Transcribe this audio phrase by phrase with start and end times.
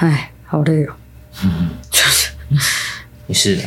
[0.00, 0.94] 唉，好累哦。
[1.44, 2.30] 嗯，就是，
[3.26, 3.62] 也是的。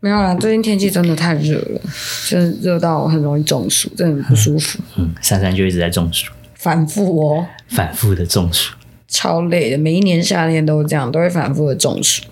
[0.00, 1.80] 没有啦，最近天气真的太热了，
[2.26, 4.78] 真的热到很容易中暑，真的很不舒服。
[4.96, 8.74] 嗯，珊珊就一直在中暑，反复哦，反复的中暑，
[9.06, 9.76] 超累的。
[9.76, 12.22] 每一年夏天都这样，都会反复的中暑。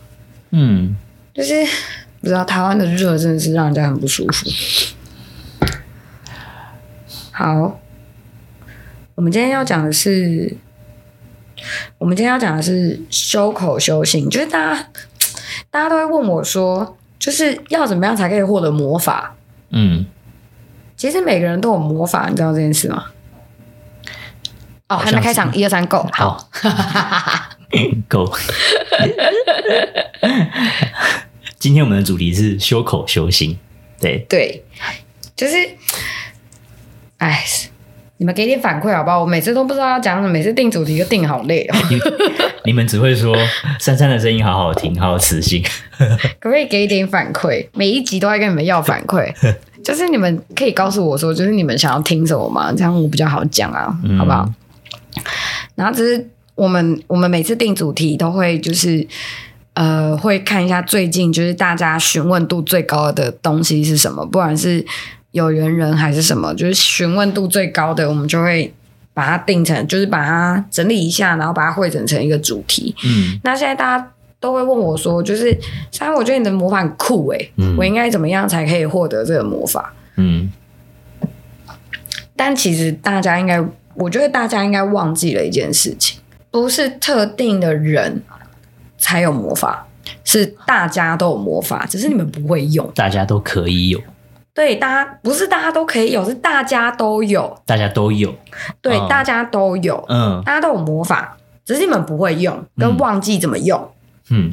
[0.50, 0.96] 嗯，
[1.34, 1.52] 就是
[2.22, 4.48] 不知道台湾的热真的是让人家很不舒服。
[7.30, 7.78] 好，
[9.14, 10.56] 我们今天要讲的是，
[11.98, 14.88] 我们今天要讲的是修口修心，就是大家
[15.70, 16.96] 大家都会问我说。
[17.16, 19.34] 就是要怎么样才可以获得魔法？
[19.70, 20.04] 嗯，
[20.94, 23.06] 其实每个人都有魔法，你知道这件事吗？
[24.90, 26.06] 哦，还没开场，一二三，Go！
[26.12, 26.50] 好，
[28.10, 28.30] Go！
[31.58, 33.58] 今天我们的主题是修口修心，
[33.98, 34.62] 对对，
[35.34, 35.56] 就是，
[37.18, 37.42] 哎。
[38.16, 39.20] 你们给点反馈好不好？
[39.20, 41.76] 我每次都不知道要讲什么，每次定主题就定好累哦。
[42.64, 43.36] 你们只会说
[43.80, 45.62] 珊珊的声音好好听，好有磁性。
[46.38, 47.66] 可不可以给一点反馈？
[47.74, 49.30] 每一集都在跟你们要反馈，
[49.82, 52.72] 就是你们可以告诉我说，就是你们想要听什么吗？
[52.72, 54.48] 这样我比较好讲啊，嗯、好不好？
[55.74, 59.06] 然后只是我们我们每次定主题都会就是
[59.74, 64.86] 呃会看一下最近就是大家询问度最高的东西是什么，不管是。
[65.34, 68.72] 有缘人还是什么，就是询问度最高的，我们就会
[69.12, 72.94] 把它定成，就是把它整理一下，然后把它汇整成一个主题。
[73.04, 75.50] 嗯，那现在大家都会问我说，就是，
[75.90, 79.92] 虽然我觉得你的魔法很酷诶，嗯，我应该怎么样才可以获得这个魔法？
[80.14, 80.52] 嗯，
[82.36, 83.60] 但其实大家应该，
[83.94, 86.20] 我觉得大家应该忘记了一件事情，
[86.52, 88.22] 不是特定的人
[88.98, 89.88] 才有魔法，
[90.22, 94.00] 是大家都有魔法，只是你们不会用，大家都可以有。
[94.54, 98.32] 对，大家不是大家都可以有，是大家都有，大家都有，
[98.80, 103.90] 对，嗯、大家都有，嗯，大家都有魔法，只是你们不会用，跟忘记怎么用，
[104.30, 104.52] 嗯，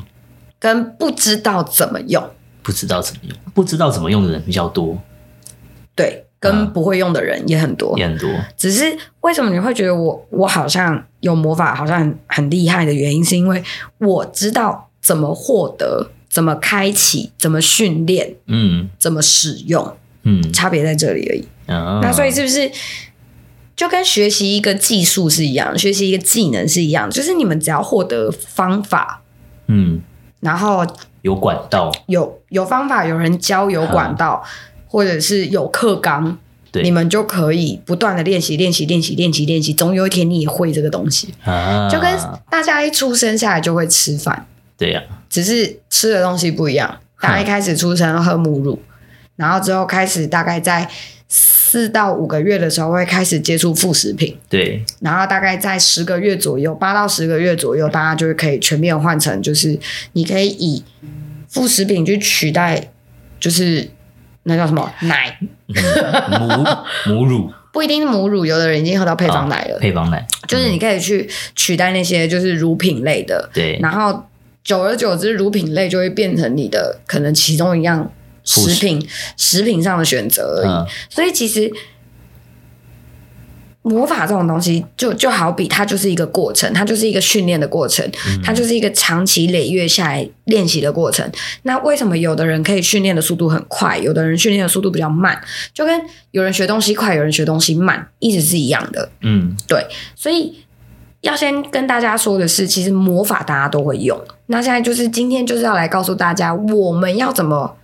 [0.59, 2.27] 跟不知道怎么用，
[2.63, 4.97] 不知道怎么用，不知道怎么用的人比较多，
[5.95, 13.63] 对，跟不会用的人也很多，也很多，只是为什么你会觉得我我好像有魔法，好像很，很厉害的原因，是因为
[14.00, 16.09] 我知道怎么获得。
[16.31, 17.31] 怎么开启？
[17.38, 18.36] 怎么训练？
[18.47, 19.97] 嗯，怎么使用？
[20.24, 21.46] 嗯，差别在这里而已。
[21.68, 22.72] 哦，那所以是不是
[23.75, 27.09] 就跟学习一个技术是一样，学习一个技能是一样？
[27.09, 29.22] 就是你们只要获得方法，
[29.68, 30.02] 嗯，
[30.40, 30.86] 然后
[31.22, 34.41] 有管道，有有方法，有人教，有管道，
[34.88, 36.38] 或者是有课纲，
[36.72, 41.34] 对，你们就可以不断的练习，练习，练习，练习，练习，总有一天你也会这个东西。
[41.44, 42.09] 啊，就跟
[42.50, 44.47] 大家一出生下来就会吃饭。
[44.81, 46.97] 对呀，只是吃的东西不一样。
[47.22, 48.81] 大家一开始出生喝母乳，
[49.36, 50.90] 然后之后开始大概在
[51.28, 54.36] 四到五个月的时候会开始接触副食品。
[54.50, 59.78] 对，然后大概在十个月左右，八到十个月左右，大家就是可以全面换成，就是
[60.14, 60.84] 你可以以
[61.47, 62.90] 副食品去取代，
[63.40, 63.88] 就是
[64.44, 65.38] 那叫什么奶，
[65.68, 66.66] 母
[67.06, 69.78] 母乳 不一定是母乳，有的人已经喝到配方奶了。
[69.78, 73.47] 配方奶就是你可以去取代那些就是乳品类的。
[73.53, 74.25] 对，然后。
[74.63, 78.11] 久而久之，乳品类就会变成你的可能其中一样
[78.44, 80.69] 食品食品上的选择而已。
[80.69, 81.72] 嗯、所以其实
[83.81, 91.28] 魔法这种东西就，就就好比它就是一个过程，它就是一个训练的过程，嗯、它就是一个长期累月下来练习的过程。
[91.63, 95.41] 那为什么有的人可以训练的速度很快，有的人训练的速度比较慢？
[95.73, 99.09] 就跟有人学东西快，有人学东西慢，一直是一样的。
[99.22, 100.55] 嗯，对，所以。
[101.22, 104.20] 要先跟大家说的是，其实魔法大家都会用。
[104.48, 107.78] 那现在就是今天就是要来告诉大家，我们要怎么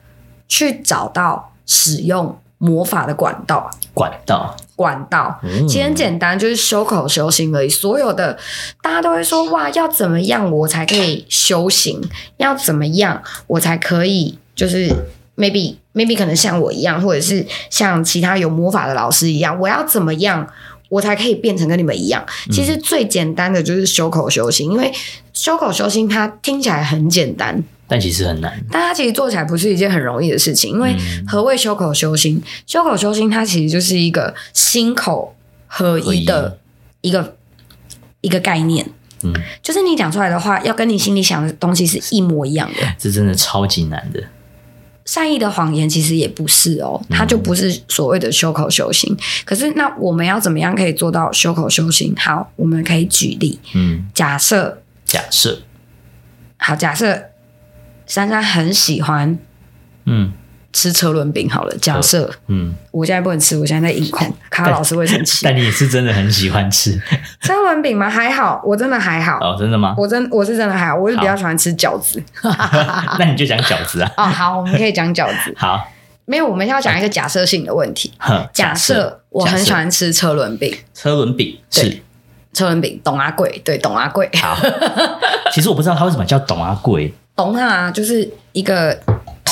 [0.47, 3.69] 去找到使用魔法的管道。
[3.93, 7.69] 管道，管道，其实很简单，就是修口修行而已。
[7.69, 8.37] 所有的
[8.83, 11.99] 大家都会说，哇，要怎么样我才可以修行？
[12.37, 14.37] 要怎么样我才可以？
[14.55, 14.87] 就是
[15.35, 20.47] maybe maybe 可能像我一样，或者是像其他有魔法的老师一样，我要怎么样？
[20.89, 22.25] 我才可以变成跟你们一样。
[22.51, 24.91] 其实最简单的就是修口修心，因为
[25.33, 28.59] 修口修心它听起来很简单，但其实很难。
[28.71, 30.71] 但它其实做起来不是一件很容易的事情。
[30.71, 30.95] 因为
[31.27, 32.41] 何谓修口修心？
[32.65, 35.35] 修口修心它其实就是一个心口
[35.67, 36.59] 合一的
[37.01, 37.35] 一个
[38.21, 38.89] 一个概念。
[39.23, 39.33] 嗯，
[39.63, 42.87] 就是你讲出来的话，要跟你心里想的东西是一模一样的。
[42.99, 44.23] 这真的超级难的。
[45.07, 49.11] 善意的谎言其实也不是哦，它就不是所谓的修口修心。
[49.11, 52.13] 嗯、可是那我们要怎么样可以做到修口修心？
[52.17, 53.57] 好，我们可以举例。
[53.73, 55.59] 嗯，假设假设
[56.57, 57.23] 好，假设
[58.05, 59.39] 珊珊很喜欢
[60.05, 60.33] 嗯
[60.77, 61.75] 吃车轮饼好了。
[61.81, 65.43] 假设，嗯，我现在不能吃，我现在在饮控， 卡老师会生气。
[65.43, 67.01] 但你是真的很喜欢吃
[67.41, 68.07] 车轮饼吗？
[68.07, 69.39] 还好，我真的还好。
[69.41, 69.95] 哦，真的吗？
[69.97, 72.21] 我真我是真的还好，我是比较喜欢吃饺子。
[73.17, 74.11] 那你就讲饺子啊。
[74.17, 75.51] 哦，好，我们可以讲饺子。
[75.57, 75.83] 好，
[76.25, 78.13] 没有，我们要讲一个假设性的问题。
[78.53, 80.71] 假设我很喜欢吃车轮饼。
[80.93, 81.99] 车轮饼是
[82.53, 84.29] 车轮饼，董阿贵，对，董阿贵。
[84.39, 84.55] 好，
[85.51, 87.11] 其实我不知道他为什么叫董阿贵。
[87.35, 88.95] 董啊，就是一个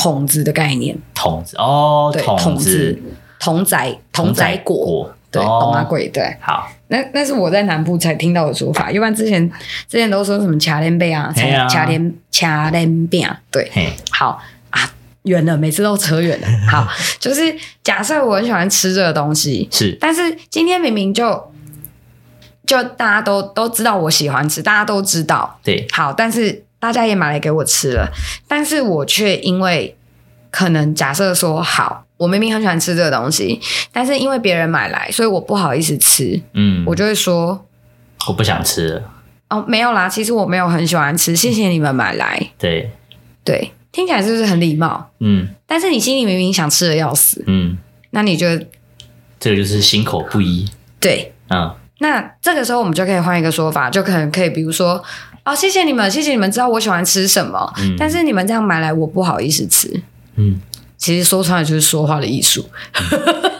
[0.05, 0.95] 桶子的概念。
[1.15, 3.01] 桶子哦，对，桶子，
[3.39, 6.37] 桶仔，桶仔果，对，董阿贵，对。
[6.39, 9.51] 好，那那是我在南部才听到的说法，一般之前
[9.89, 11.33] 之前都说什么卡连贝啊，
[11.67, 13.71] 卡连卡连饼，对。
[14.11, 14.93] 好啊，
[15.23, 16.47] 远了，每次都扯远了。
[16.69, 16.87] 好，
[17.17, 17.41] 就是
[17.83, 21.51] 假设我很喜欢吃这个东西，是，但是今天明明就。
[22.67, 28.07] 就大家都都知道我喜欢吃，大家都知道，对，好，但是大家也买来给我吃了，
[28.47, 29.97] 但是我却因为
[30.51, 33.59] 可能假设说好，我明明很喜欢吃这个东西，
[33.91, 37.65] 但是因为别人买来，所以我不好意思吃，嗯，我就会说
[38.27, 39.01] 我不想吃了。
[39.49, 42.91] 哦，没有啦，其实我没有很喜欢吃，谢谢你们买来，对。
[43.43, 45.09] 对，听起来是不是很礼貌？
[45.21, 47.75] 嗯，但是你心里明明想吃的要死，嗯，
[48.11, 48.47] 那你就
[49.39, 51.75] 这个就是心口不一，对，嗯。
[51.99, 55.01] 那这个时候我们就可以换一个说法，就可能可以，比如说，
[55.45, 60.01] 哦，谢谢你们，谢谢你们知道我喜欢吃什么，嗯，但是你们这样买来，我不好意思吃，
[60.35, 60.59] 嗯，
[60.97, 63.51] 其实说穿了就是说话的艺术，嗯、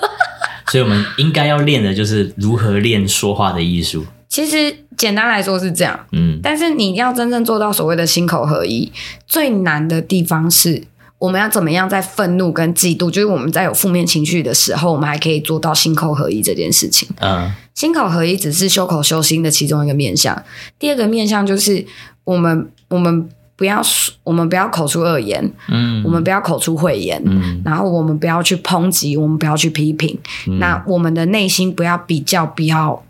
[0.67, 4.03] 所以我们应该要练的就是如何练说话的艺术。
[4.27, 8.91] 其实简单来说是这样，嗯，但是你要真正做到所谓的心口合一，
[9.27, 10.83] 最难的地方是。
[11.17, 17.07] 我们要怎么样在愤怒跟嫉妒，就是我们在有负面情绪的时候，我们还可以做到心口合一这件事情。
[17.21, 20.43] 嗯，心口合一只是修口修心的其中一个面向。
[20.79, 21.85] 第二个面向就是
[22.23, 23.81] 我们我们不要
[24.23, 30.17] 我们不要口出恶言，嗯，我们不要口出秽言，嗯，然后我们不要去抨击，我们不要去批评，
[30.47, 33.03] 嗯，那我们的内心不要比较，不要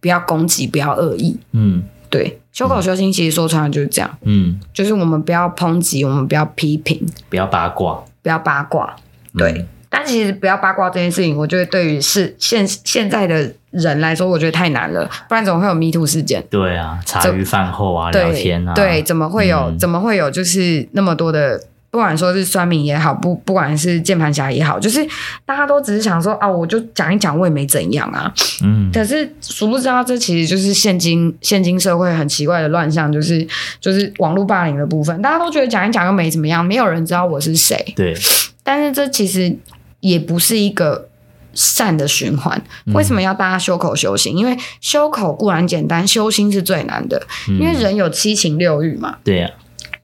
[0.00, 1.82] 不要攻击，不要恶意，嗯。
[2.10, 4.18] 对，修口修心，其实说穿了就是这样。
[4.22, 8.96] 嗯，就是我们不要抨击，我们不要批评，不要八卦，不要八卦。
[9.36, 15.08] 对，嗯、但其实不要八卦这件事情，我觉得对于是现现在的人来说，我觉得太难了。
[15.28, 16.44] 不然怎么会有 Me Too 事件？
[16.50, 19.58] 对啊，茶余饭后啊，聊天啊，对，怎么会有？
[19.70, 20.30] 嗯、怎么会有？
[20.30, 21.60] 就是那么多的。
[21.90, 25.02] 不管说是酸民也好，不不管是键盘侠也好，就是
[25.46, 28.30] 大家都只是想说啊，我就讲一讲，我也没怎样啊。
[28.62, 28.90] 嗯。
[28.92, 33.44] 可是殊不知道，这其实就是现今现今社会很奇怪的乱象，就是
[33.80, 35.20] 就是网络霸凌的部分。
[35.22, 37.82] 大家都觉得讲一讲又没怎么样，没有人知道我是谁。
[37.96, 38.14] 对。
[38.62, 39.56] 但是这其实
[40.00, 41.08] 也不是一个
[41.54, 42.62] 善的循环。
[42.94, 44.36] 为什么要大家修口修心？
[44.36, 47.26] 因为修口固然简单，修心是最难的。
[47.48, 49.18] 因为人有七情六欲嘛。
[49.24, 49.50] 对呀。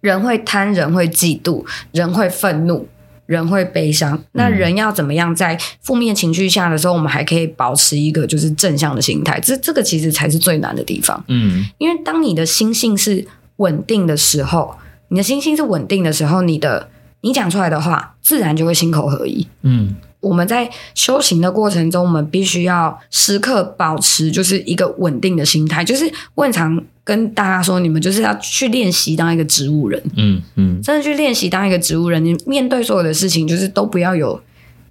[0.00, 2.86] 人会贪，人会嫉妒，人会愤怒，
[3.24, 4.22] 人会悲伤。
[4.32, 9.40] 那人要怎么样在负面情绪下的时候，我们还可以保持一个就是正向的心态？
[9.40, 11.24] 这这个其实才是最难的地方。
[11.28, 13.26] 嗯，因为当你的心性是
[13.56, 14.76] 稳定的时候，
[15.08, 16.90] 你的心性是稳定的时候，你的
[17.24, 19.44] 你讲出来的话，自然就会心口合一。
[19.62, 19.96] 嗯。
[20.20, 25.84] 我们在修行的过程中，我们必须要时刻保持就是一个稳定的心态。
[25.84, 30.02] 就是我很常跟大家说，你们就是要去练习当一个植物人。
[30.16, 34.40] 嗯嗯，真的去练习当一个植物人，你面对所有的事情，就是都不要有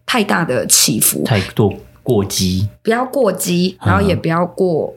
[0.05, 4.93] 太大的起伏，太多过激，不要过激，然后也不要过，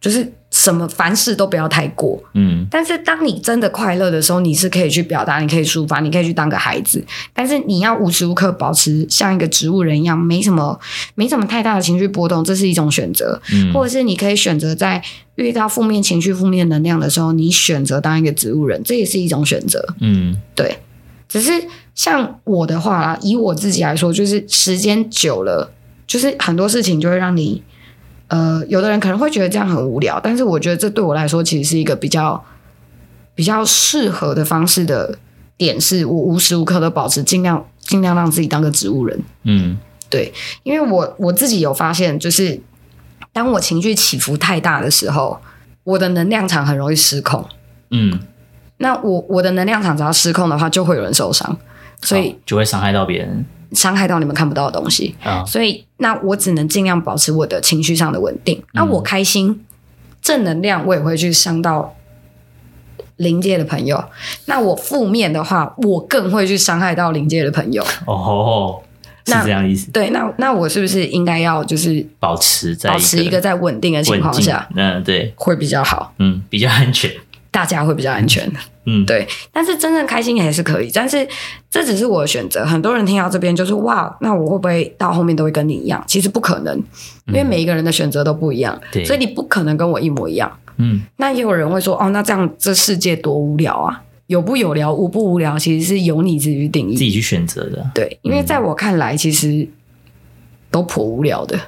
[0.00, 0.32] 就是。
[0.60, 2.66] 什么凡事都不要太过，嗯。
[2.70, 7.02] 但是当你真的快乐的时候，你是可以去表达，你可以抒发，你可以去当个孩子。
[7.32, 10.78] 但是你要无时无刻保持像一个植物人一样，没什么
[11.14, 13.40] 没什么太大的情绪波动，这是一种选择。
[13.54, 13.72] 嗯。
[13.72, 15.02] 或者是你可以选择在
[15.36, 19.82] 遇到负面情绪、负面能量的时候，你选择当一个植物人，这也是一种选择。
[20.00, 20.76] 嗯，对。
[21.26, 21.52] 只是
[21.94, 25.72] 像我的话啦，以我自己来说，就是时间久了，
[26.06, 27.62] 就是很多事情就会让你。
[28.30, 32.40] 呃，有的人可能会觉得这样很无聊，但是我觉得这对我来说其实是一个比较
[33.34, 35.18] 比较适合的方式的
[35.56, 39.20] 点，是我无时无刻都保持尽量尽量让自己当个植物人。
[39.42, 39.76] 嗯，
[40.08, 40.32] 对，
[40.62, 42.60] 因为我我自己有发现，就是
[43.32, 45.40] 当我情绪起伏太大的时候，
[45.82, 47.44] 我的能量场很容易失控。
[47.90, 48.20] 嗯，
[48.76, 51.58] 那我我的能量场只要失控的话，就会有人受伤，
[52.00, 53.44] 所以就会伤害到别人。
[53.72, 58.62] 伤害到你们看不到的东西啊，所以那我只能尽量保持我的情绪上的稳定。
[58.72, 59.64] 那我开心，
[60.20, 61.94] 正能量我也会去伤到
[63.16, 64.02] 临界的朋友。
[64.46, 67.84] 那我负面的话，我更会去伤害到临界的朋友。
[68.06, 68.80] 哦，
[69.26, 69.90] 是这样意思？
[69.90, 74.68] 对，那那我是不是应该要就是保持在保持一个在稳定的情况下？
[74.74, 76.12] 嗯，对，会比较好。
[76.18, 77.10] 嗯，比较安全。
[77.50, 78.50] 大家会比较安全。
[78.86, 79.26] 嗯，对。
[79.52, 81.26] 但是真正开心还是可以，但是
[81.70, 82.64] 这只是我的选择。
[82.64, 86.02] 很多人听到这边就是哇，那我会不会到后面都会跟你一样？
[86.06, 86.76] 其实不可能，
[87.26, 90.50] 因为每一个人的选择都不一样，对，所以你不可能跟我一模一样。
[90.78, 94.02] 嗯，那也有人会说哦，那这样这世界多无聊啊！
[94.28, 97.90] 有不有聊，无不无聊，其实是由你自己去定义，自己去选择的。
[97.94, 99.68] 对，因为在我看来，其实
[100.70, 101.58] 都颇无聊的。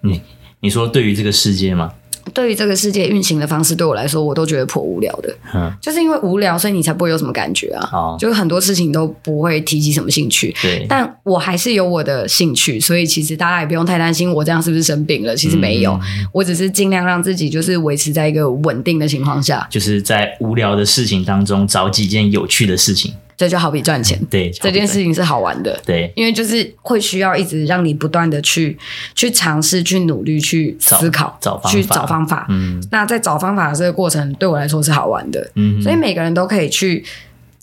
[0.00, 0.22] 你
[0.60, 1.92] 你说对于这个世界吗？
[2.32, 5.34] 对于这个世界运行的方式，对我来说，我都觉得颇无聊的。
[5.54, 7.90] 嗯，就是因为无聊，所以你才不会有什么感觉啊。
[7.92, 10.54] 哦，就是很多事情都不会提起什么兴趣。
[10.62, 15.36] 对，但我还是有我的兴趣，所以其实大家也不用太担心我这样是不是生病了。
[15.36, 23.12] 其实没有，嗯、我只是尽量让自己就是维持在一个稳定的情况下，就是在无聊的事情当中找几件有趣的事情。
[23.42, 28.78] 这就好比赚钱，对，这件事情是好玩的，对，因为就是会需要一直让你不断的去
[29.16, 32.46] 去尝试、去努力、去思考、找，去找方法。
[32.50, 35.50] 嗯，那在找方法的这个过程，对我来说是好玩的。
[35.56, 37.04] 嗯，所以每个人都可以去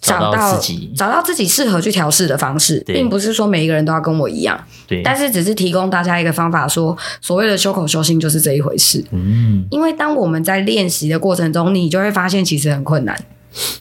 [0.02, 4.62] 找到，找到自己，找到自己适合去调试的方式，并不是说每一个人都要跟我一样。
[4.86, 9.02] 对，但是只是提供大家一个方法说，说所谓的修口修心就是这一回事。
[9.12, 13.18] 嗯，因为当我们在练习的过程中，你就会发现其实很困难。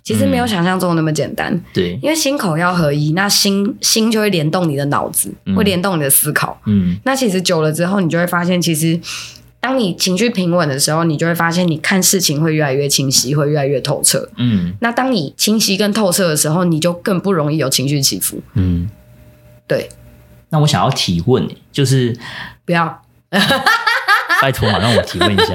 [0.02, 8.98] 其实没有想象中那么简单，嗯，对，因为心口要合一，那心心就会联动你的脑子，嗯，会联动你的思考，嗯，那其实久了之后，你就会发现，其实
[9.60, 18.88] 当你情绪平稳的时候，你就会发现，你看事情会越来越清晰，会越来越透彻，嗯，那当你清晰跟透彻的时候，你就更不容易有情绪起伏，嗯，
[19.66, 19.90] 对。
[20.50, 22.16] 那我想要提问，就是
[22.64, 23.02] 不要，
[24.40, 25.54] 拜托嘛，让我提问一下，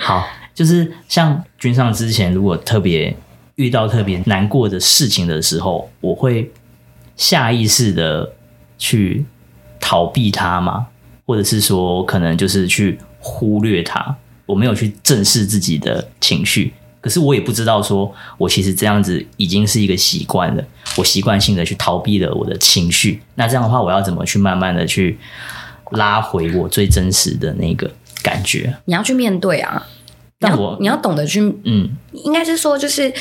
[0.00, 0.26] 好。
[0.54, 3.16] 就是像君上之前，如果特别
[3.54, 6.52] 遇到特别难过的事情的时候，我会
[7.16, 8.30] 下意识的
[8.76, 9.24] 去
[9.80, 10.88] 逃避它吗？
[11.24, 14.14] 或者是说，可能就是去忽略它？
[14.44, 20.62] 我没有去正视自己的情绪，可是我也不知道说，我其实这样子已经是一个习惯了。
[20.98, 25.18] 我习惯性的去逃避了我的情绪，那这样的话，我要怎么去慢慢的去
[25.92, 27.90] 拉回我最真实的那个
[28.22, 28.76] 感觉？
[28.84, 29.86] 你要去面对啊！
[30.44, 33.12] 但我你要懂得去，嗯，应该是说，就是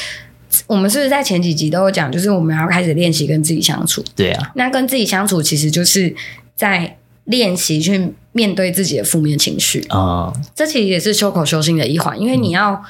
[0.67, 4.03] 我们是不是在前几集都有讲，就是我们要开始练习跟自己相处。
[4.15, 6.13] 对啊，那跟自己相处，其实就是
[6.55, 10.31] 在练习去面对自己的负面情绪啊。
[10.53, 12.81] 这其实也是修口修心的一环，因为你要、嗯、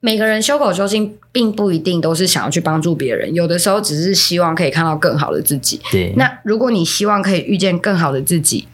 [0.00, 5.80] 每个人修口修心，并不一定都是想要去帮助别人，有的时候只是希望可以看到更好的自己。
[5.90, 8.66] 对，那如果你希望可以遇见更好的自己。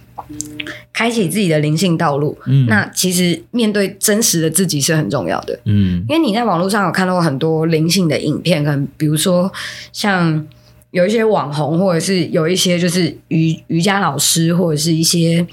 [0.93, 9.53] 开启自己的灵性道路，嗯，那其实面对真实的自己是很重要的，嗯，因为你在网络上有看到很多灵性的影片，可能比如说
[9.93, 10.47] 像
[10.93, 15.45] 有一些网红，或者是有一些就是瑜瑜伽老师，或者是一些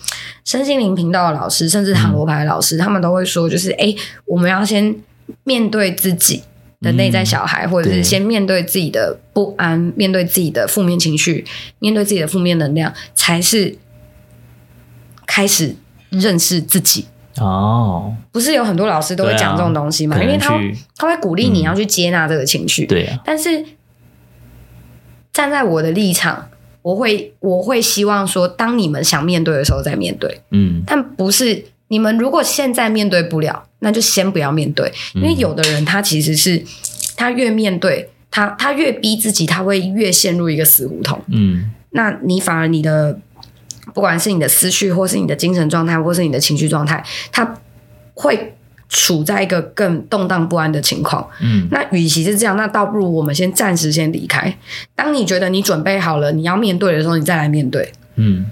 [0.46, 3.94] 身心灵频道的老师，甚至塔罗牌的老师，嗯，他们都会说，就是哎，
[4.26, 4.96] 我们要先
[5.44, 6.44] 面对自己
[6.82, 11.44] 的内在小孩，嗯，或者是先面对自己的不安，面对自己的负面情绪，
[11.80, 13.76] 面对自己的负面能量，才是。
[15.34, 15.74] 开始
[16.10, 17.06] 认识自己
[17.38, 20.18] 哦，不是有很多老师都会讲这种东西嘛？
[20.18, 20.60] 啊、因为他
[20.98, 23.20] 他会鼓励你要去接纳这个情绪，对、嗯。
[23.24, 23.64] 但是
[25.32, 26.50] 站在我的立场，
[26.82, 30.84] 我会我会希望说，当你们想面对的时候再面对，嗯。
[30.86, 36.62] 但不是你们如果现在面对不了，那就先不要面对，因为有的人他其实是
[37.16, 41.72] 他越面对他他越逼自己，他会越陷入一个死胡同，嗯。
[41.92, 43.18] 那你反而你的。
[43.94, 47.56] 不管是你的思绪，或是你的精神状态，或是你的情绪状态，它
[48.14, 48.54] 会
[48.90, 51.26] 处在一个更动荡不安的情况。
[51.42, 54.54] 嗯，那与其是这样，那倒不如我们先暂时先离开。
[54.96, 57.92] 当你觉得你准备好了，你要面对的时候，你再来面对。
[58.16, 58.46] 嗯，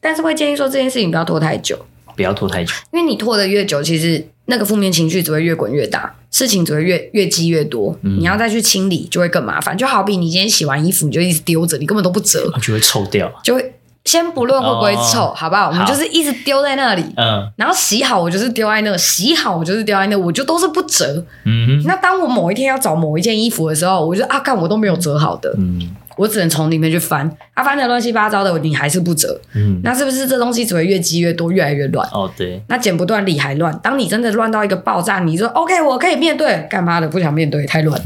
[0.00, 1.78] 但是会建议说这件事情不要拖太久，
[2.16, 7.96] 不要拖太久，因为你拖得越久，其实那个负面情绪只会越滚越大，事情只会越越积越多。
[8.02, 9.78] 嗯，你要再去清理，就会更麻烦。
[9.78, 13.74] 就好比你今天洗完衣服，你就一直丢着，你根本都不折，就会臭掉，就会。
[14.04, 15.68] 先不论会不会臭，哦、好不好？
[15.68, 21.22] 我们就是一直丢在那里，嗯，然后洗好我就是丢在那，洗好我就是丢在那，我就都是不折。
[21.44, 32.08] 嗯，那当我某一天要找某一件衣服的时候，我就啊，看我都没有折好的，嗯，我只能从里面去翻，啊，翻的乱七八糟的，你还是不折，嗯，那是不是这东西只会越积越多，越来越乱？
[32.10, 33.78] 哦，对，那剪不断理还乱。
[33.82, 37.06] 当你真的乱到一个爆炸，你说 OK，我可以面对，干嘛的？
[37.06, 38.00] 不想面对，太乱。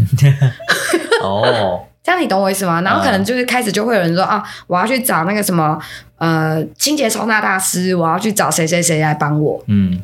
[1.23, 1.81] 哦。
[2.05, 2.83] 这样你懂我意思吗？
[2.83, 5.79] 然后可能就是开始就会有人说、嗯、啊，我要去找那个什么
[6.19, 9.65] 呃清洁收纳大师，我要去找谁谁谁来帮我。
[9.69, 10.03] 嗯，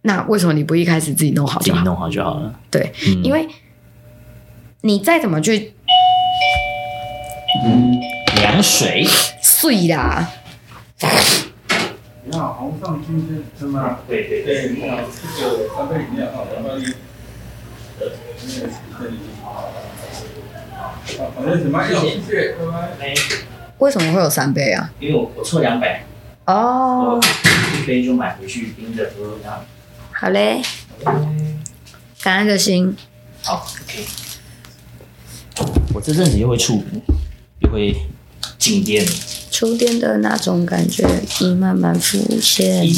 [0.00, 1.78] 那为什么你不一开始自己弄好就好？
[1.78, 2.54] 自己弄好就好了。
[2.70, 3.46] 对，嗯、因为
[4.80, 5.74] 你再怎么去
[8.36, 9.06] 凉水
[9.42, 10.26] 碎啦。
[12.24, 13.98] 你好，红上今天是吗？
[14.08, 14.96] 对对对，你好，
[15.38, 16.62] 这个三杯饮料好，两
[23.78, 24.90] 为什么会有三杯啊？
[25.00, 26.04] 因为我我凑两百，
[26.46, 27.18] 哦，
[27.78, 29.64] 一杯就买回去冰着喝这样。
[30.12, 30.60] 好嘞，
[32.22, 32.94] 感恩的心。
[33.42, 34.04] 好，OK。
[35.94, 36.84] 我这阵子又会触，
[37.60, 37.96] 又会
[38.58, 39.04] 静电，
[39.50, 41.04] 触电的那种感觉
[41.40, 42.90] 已慢慢浮现，一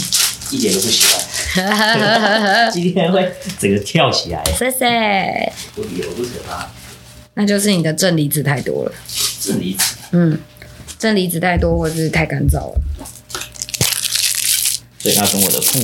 [0.50, 1.22] 一点都不喜欢。
[2.72, 5.52] 今天会整个跳起来，谢谢。
[5.76, 6.68] 我理由不扯他，
[7.34, 8.92] 那就是你的正离子太多了。
[9.40, 10.38] 正离子，嗯，
[10.98, 12.80] 正离子太多，或者是太干燥了。
[14.98, 15.80] 所以要跟我的负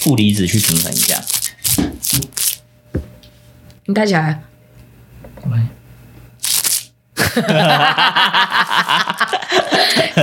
[0.00, 1.22] 负离子去平衡一下。
[3.86, 4.42] 你戴起来。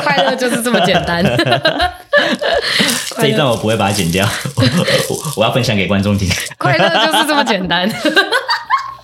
[0.02, 1.24] 快乐 就是这么简单。
[3.18, 4.64] 这一段我不会把它剪掉， 我，
[5.10, 6.28] 我，我要分享给观众听。
[6.58, 7.90] 快乐就是这么简单。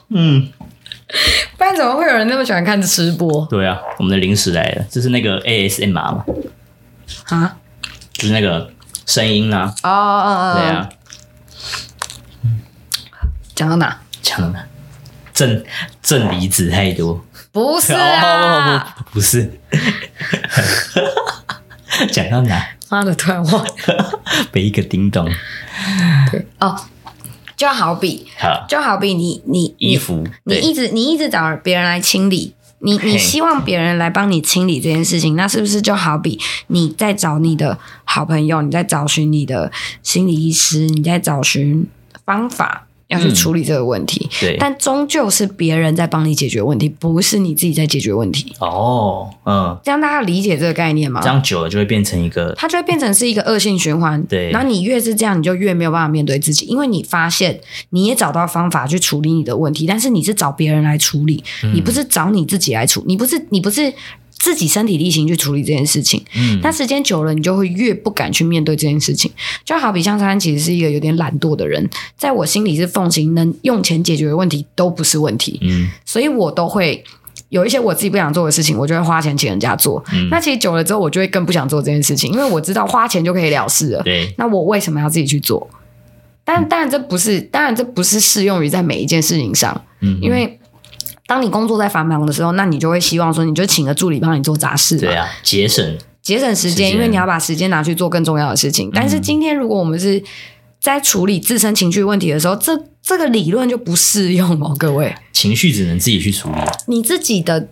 [0.09, 0.49] 嗯，
[1.57, 3.45] 不然怎么会有人那么喜欢看吃播？
[3.49, 6.25] 对啊，我们的零食来了，就是那个 ASMR 嘛？
[7.29, 7.55] 啊，
[8.13, 8.69] 就是那个
[9.05, 9.73] 声音啊。
[9.83, 10.89] 哦哦哦，对啊。
[13.55, 13.97] 讲到哪？
[14.21, 14.63] 讲到哪？
[15.33, 15.63] 正
[16.01, 17.23] 正离子太多。
[17.51, 19.59] 不是啊， 不，不，不是。
[22.11, 22.67] 讲到哪？
[22.89, 24.21] 妈的，突然忘了，
[24.51, 25.25] 被一个叮咚。
[26.31, 26.79] 对哦，
[27.57, 39.71] 就好比，好，就好比你你衣服，你一直你一直找别人来清理，你你希望别人来帮你清理这件事情，那是不是就好比你在找你的好朋友，你在找寻你的
[40.03, 41.87] 心理医师，你在找寻
[42.23, 42.86] 方法？
[43.07, 48.53] 要去处理这个问题，嗯、对，但终究是别人在帮你解决问题，不是你自己在解决问题。
[48.59, 51.21] 哦，嗯，这样大家理解这个概念吗？
[51.21, 54.21] 这样久了就会变成一个，它就会变成是一个恶性循环。
[54.23, 57.59] 对，然后你越是这样，你就越没有办法面对自己，因为你发现
[57.91, 63.93] 你也找到方法去处理你的问题，但是你是找别人来处理，嗯、你不是找你自己来处理，你不是你不是。
[64.39, 69.31] 自己身体力行去处理这件事情，嗯，但时间久了，你就会越不敢去面对这件事情。
[69.65, 77.03] 就好比像珊珊其实是一个有点懒惰的人，在我心里是奉行能用钱解决的问题都不是问题，嗯，所以我都会
[77.49, 80.03] 有一些我自己不想做的事情，我就会花钱请人家做。
[80.13, 84.03] 嗯，那其实久了之后，我就会更不想做这件事情，因为我知道花钱就可以了事了。
[84.03, 85.67] 对，那我为什么要自己去做？
[86.45, 90.56] 但当然这不是，当然这不是适用于在每一件事情上，嗯，因为。
[91.27, 94.97] 当你工作在繁忙的时候，那你就会希望说，你就请个助理帮你做杂事。
[94.97, 98.89] 对啊，节省节省时间，因为你要把时间拿去做更重要的事情。
[98.89, 100.23] 嗯、但是今天如果我们是
[100.81, 105.13] 在处理自身情绪问题的时候，这这个理论就不适用哦，各位。
[105.33, 106.55] 情绪只能自己去处理，
[106.87, 107.67] 你自己的。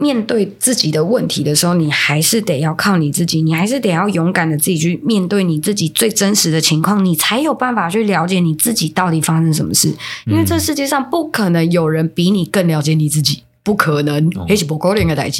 [0.00, 9.92] 面对自己的问题的时候，你还是得要靠你自己，你还是得要勇敢的自己去面对你自己最真实的情况，你才有办法去了解你自己到底发生什么事。
[10.26, 14.24] 因为这世界上不可能有人比你更了解你自己，不可能。
[14.36, 14.46] 哦、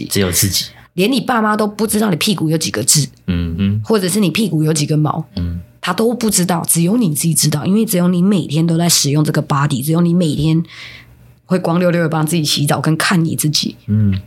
[0.06, 10.60] 只有自己，连你爸妈都不知道你屁股有几个痣，嗯嗯，或者是你屁股有几根毛，嗯，他都不知道，只有你自己知道，因为只有你每天都在使用这个 body，只有你每天
[11.44, 14.20] 会光溜溜的帮自己洗澡跟看你自己，嗯。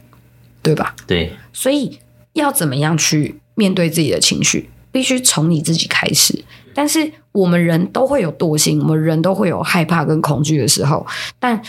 [0.62, 0.96] 对吧？
[1.08, 2.00] 对，所以
[2.34, 6.44] 要怎么样去面对自己的情绪，必须从你自己开始。
[6.74, 11.06] 但是我们人都会有惰性，我们人都会有害怕跟恐惧的时候。
[11.40, 11.62] 但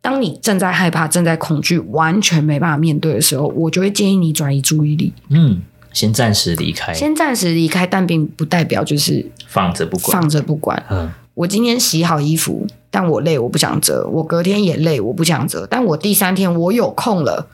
[0.00, 5.12] 当你正在害怕、正在恐惧、完全没办法面对的时候，我就会建议你转移注意力。
[5.28, 5.60] 嗯，
[5.92, 10.82] 先暂时离开，先暂时离开，但并不代表就是放着不管，放着不管。
[10.88, 14.08] 嗯，我今天洗好衣服，但我累，我不想折。
[14.10, 15.66] 我隔天也累，我不想折。
[15.68, 17.48] 但我第三天我有空了。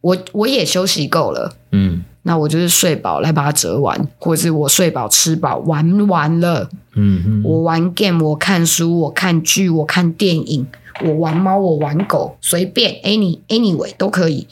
[0.00, 10.66] 我我也休息够了，嗯，那我就是睡饱来把它折完，或者是我睡饱吃饱玩完了，嗯嗯，我玩 game，我看书，我看剧，我看电影，
[11.04, 14.46] 我玩猫，我玩狗，随便，any anyway 都可以。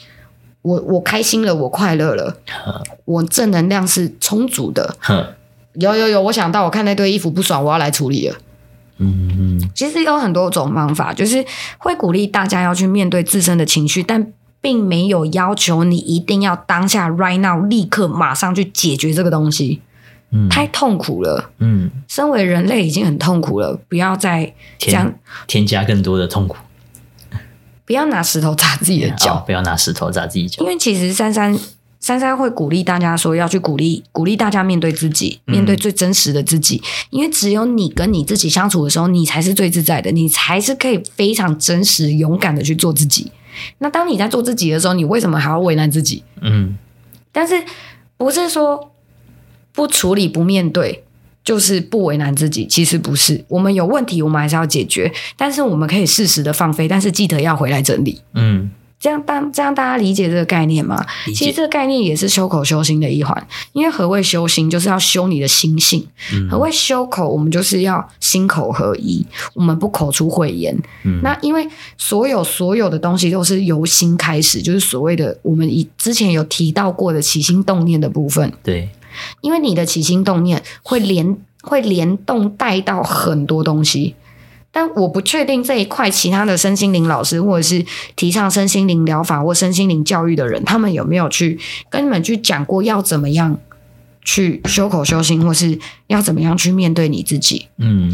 [0.61, 2.37] 我我开心了，我快乐了，
[3.05, 4.95] 我正能量是充足的。
[5.73, 8.35] 有有有，我想到我看那堆衣服不爽，我要来处理了。
[8.97, 11.43] 嗯嗯，其实有很多种方法，就是
[11.79, 14.31] 会鼓励大家要去面对自身的情绪，但。
[14.61, 19.81] 并没有要求你一定要当下 right now 立刻马上去解决这个东西，
[20.31, 25.13] 嗯，太痛苦了，嗯，身为人类已经很痛苦了，不要再这样
[25.47, 26.57] 添加更多的痛苦，
[27.85, 31.57] 不要拿石头砸自己的脚，哦，不要拿石头砸自己脚，因为其实珊珊
[32.01, 43.31] 珊珊会鼓励大家说要去鼓励鼓励大家面对自己，面对最真实的自己，嗯，因为只有你跟你自己相处的时候，你才是最自在的，你才是可以非常真实勇敢的去做自己。
[43.79, 46.23] 那当你在做自己的时候，你为什么还要为难自己？
[46.41, 46.77] 嗯，
[47.31, 47.55] 但是
[48.17, 48.91] 不是说
[49.71, 51.03] 不处理、不面对
[51.43, 52.67] 就是不为难自己。
[52.67, 58.21] 其实不是，我们有问题，我们还是要解决，但是我们可以适时的放飞，但是记得要回来整理。
[58.33, 58.71] 嗯。
[58.99, 61.05] 这样大这样大家理解这个概念吗？
[61.27, 63.47] 其实这个概念也是修口修心的一环。
[63.71, 66.01] 因为何谓修心，就是要修你的心性；
[66.33, 70.77] 嗯、何谓修口，我们就是要心口合一，我们不口出秽言。
[71.05, 71.65] 嗯、那因为
[71.97, 78.51] 所有所有的东西都是由心开始，就是所谓的我们以之前有提到过的起心动念的部分。
[78.61, 78.89] 对，
[79.39, 84.15] 因为你的起心动念会连会联动带到很多东西。
[84.71, 87.83] 但我不确定这一块，其他的身心灵老师，或者是
[88.15, 93.57] 提倡身心灵疗法或身心灵教育的人，他们有没有去跟你们去讲过要怎么样
[94.23, 97.67] 去修口修心，或是要怎么样去面对你自己？
[97.77, 98.11] 嗯，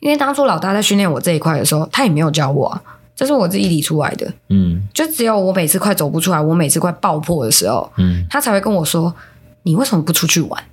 [0.00, 2.82] 因为当初老大在训练我这一块的时候，他也没有教我啊，
[3.14, 4.34] 这是我自己理出来的。
[4.48, 9.14] 嗯，就只有我每次快走不出来，我每次快爆破的时候，嗯，他才会跟我说
[9.62, 10.64] ：“你为什么不出去玩？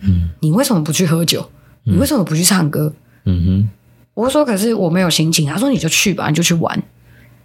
[0.00, 1.48] 嗯，你为什么不去喝酒？
[1.84, 2.92] 你为什么不去唱歌？”
[3.24, 3.68] 嗯哼。
[4.18, 6.82] 我说：“可是我没有心情。”他说：“你就去吧，你就去玩。”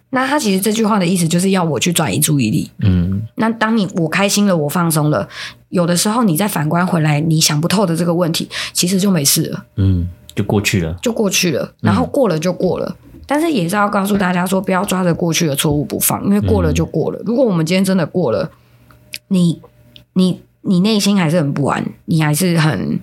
[0.10, 2.72] 那他其实这句话的意思就是要我去转移注意力。
[2.80, 5.28] 嗯，那当你我开心了，我放松了，
[5.70, 9.66] 有的时候你再反观回来，你想不透的这个问题，其实就没事了。
[9.76, 11.72] 嗯，就过去了，就过去了。
[11.80, 12.98] 然后过了就过了。
[13.04, 17.22] 嗯，但是也是要告诉大家说，不要抓着过去的错误不放，因为过了就过了。
[17.24, 18.50] 如果我们今天真的过了，
[19.28, 19.62] 你
[20.14, 23.00] 你你内心还是很不安，你还是很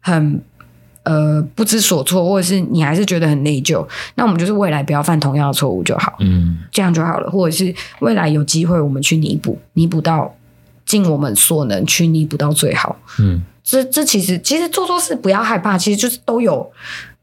[0.00, 0.42] 很。
[1.06, 7.30] 呃，不知所措，或者是你还是觉得很内疚，那我们就是未来不要犯同样的错误就好，嗯，这样就好了。
[7.30, 10.34] 或者是未来有机会，我们去弥补，弥补到
[10.84, 16.68] 尽我们所能去弥补到最好，嗯，这这其实其实做错事不要害怕，其实就是都有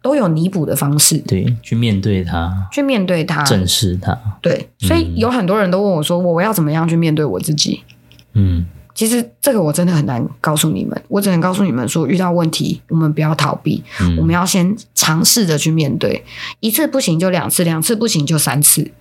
[0.02, 4.69] 都有弥补的方式，对，去面对它，去面对它，正视它，对。
[4.80, 7.84] 所以有很多人都问我说，我要怎么样去面对我自己？
[8.32, 8.65] 嗯。
[8.96, 16.24] 其实这个我真的很难告诉你们，我只能告诉你们说，遇到问题我们不要逃避，嗯、我们要先尝试着去面对，
[16.60, 18.92] 一次不行就两次，两次不行就三次。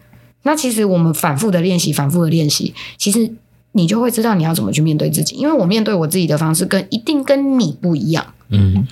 [0.45, 3.31] 那其实我们反复的练习，反复的练习，其实
[3.73, 5.37] 你就会知道你要怎么去面对自己。
[5.37, 8.87] 因为我面对我自己的方式跟一定跟你不一样，嗯，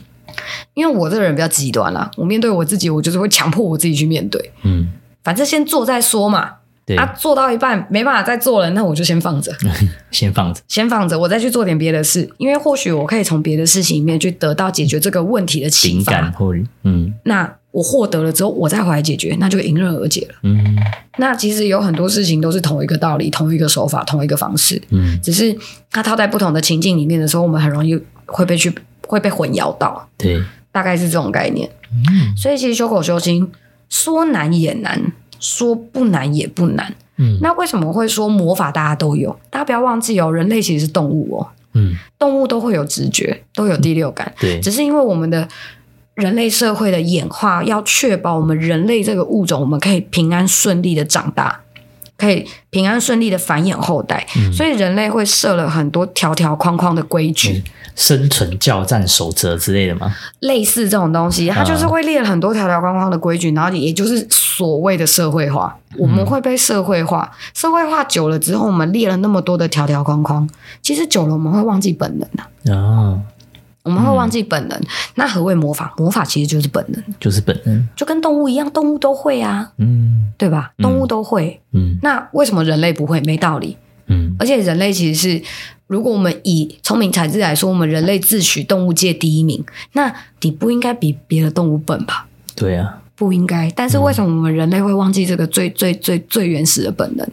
[0.75, 4.93] 因为我这个人比较极端啦，我面对我自己，我就是会强迫我自己去面对，嗯，
[5.25, 6.60] 反正先做再说嘛。
[6.87, 6.97] 对。
[6.97, 9.53] 啊，做到一半没办法再做了，那我就先放着，
[10.11, 15.95] 先放着，先放着，我再去做点别的事，因为或许我可以从别的事情里面去得到解决这个问题的启发。
[15.95, 20.35] 灵感或嗯，那我获得了之后，我再回来解决，那就迎刃而解了。
[20.43, 20.77] 嗯，
[21.19, 25.57] 那其实有很多事情都是同一个道理、同一个手法、同一个方式，嗯，只是
[25.93, 28.75] 它套在不同的情境里面的时候，我们很容易会被去
[29.07, 30.09] 会被混淆到。
[30.19, 31.71] 对，大概是这种概念。
[31.93, 33.49] 嗯，所以其实修口修心
[33.89, 35.01] 说难也难，
[35.41, 36.95] 说不难也不难。
[37.17, 39.35] 嗯，那为什么会说魔法大家都有？
[39.51, 41.49] 大家不要忘记哦，人类其实是动物哦。
[41.75, 44.33] 嗯，动物都会有直觉，都有第六感。
[44.41, 45.47] 对，只是因为我们的
[46.15, 51.61] 人类社会的演化，要确保我们人类这个物种，我们可以平安顺利的长大，
[52.21, 54.27] 可以平安顺利的繁衍后代。
[54.37, 57.63] 嗯，所以人类会设了很多条条框框的规矩。
[57.65, 60.15] 嗯生存教战守则之类的吗？
[60.39, 65.77] 类似这种东西，它就是会列了很多条条框框的规矩，然后也就是所谓的社会化。
[65.99, 70.49] 我们会被社会化，社会化久了之后，我们列了那么多的条条框框，
[70.81, 72.49] 其实久了我们会忘记本能啊。
[72.75, 73.21] 哦，
[73.83, 74.81] 我们会忘记本能。
[75.17, 75.93] 那何谓魔法？
[75.99, 80.73] 魔法其实就是本能，就是本能，就跟动物一样，动物都会啊，嗯，对吧？
[80.79, 83.21] 动物都会，嗯，那为什么人类不会？
[83.21, 83.77] 没道理，
[84.07, 85.43] 嗯，而且人类其实是。
[85.87, 92.27] 如果我们以聪明才智来说，我们人类自诩动物界第一名，那你不应该比别的动物笨吧？
[92.55, 93.69] 对啊，不应该。
[93.73, 97.29] 但是为什么我们人类会忘记这个最最最最原始的本能？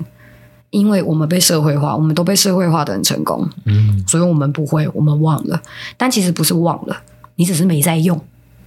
[0.71, 5.61] 因为我们被社会化，我们都被社会化的很成功，嗯，所以我们不会，我们忘了。
[5.95, 6.97] 但其实不是忘了，
[7.35, 8.19] 你只是没在用，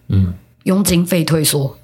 [0.06, 1.76] 嗯，佣金费退缩。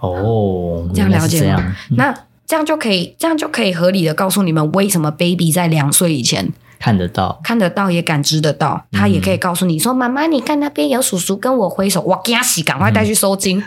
[0.00, 1.76] 哦，这样了解吗？
[1.90, 2.14] 嗯、那
[2.46, 6.52] 这样就可以，这样就可以合理的告诉你们，为什么 baby 在两岁以前。
[6.78, 8.84] 看得到，看得到，也感知得到。
[8.92, 13.60] 他也可以告诉你说：“妈妈、嗯，你看那边有叔叔跟我挥手。”哇，惊喜，赶快带去收惊。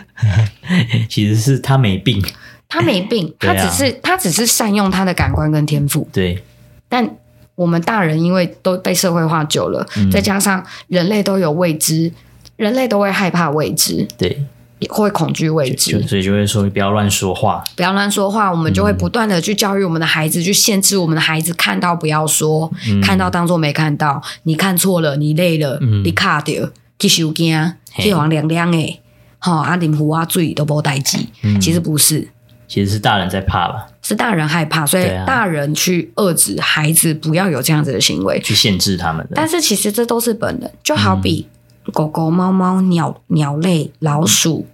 [1.10, 2.24] 其实是他没病，
[2.68, 6.08] 他没病，他只是、啊、他只是善用他的感官跟天赋。
[6.12, 6.40] 对，
[6.88, 7.16] 但
[7.56, 12.12] 我们大人因为都被社会化久了，嗯、再加上人类都有未知，
[12.54, 14.06] 人类都会害怕未知。
[14.16, 14.40] 对。
[14.80, 18.50] 也会恐惧未知，所以就会说不要乱说话，不要乱说话。
[18.50, 24.22] 我们就会不断的去教育我们的孩子，嗯、去限制我们的孩子看到不要说，嗯、看到当做没看到。
[24.44, 29.00] 你看错了，你累了，嗯、你卡掉，去收惊，去黄凉凉诶，
[29.38, 31.28] 好阿林胡阿醉都不带记。
[31.60, 32.28] 其实不是，
[32.66, 33.86] 其实是大人在怕吧？
[34.02, 39.32] 是大人害怕，所以大人去遏制孩子不要有这样子的行为，去限制他们的。
[39.34, 41.46] 但是其实这都是本能，就好比。
[41.86, 44.66] 嗯狗狗、猫猫、鸟鸟类、老鼠、